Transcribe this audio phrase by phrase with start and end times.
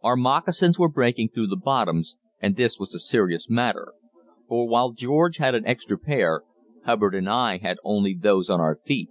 [0.00, 3.92] Our moccasins were breaking through the bottoms, and this was a serious matter;
[4.48, 6.44] for while George had an extra pair,
[6.86, 9.10] Hubbard and I had only those on our feet.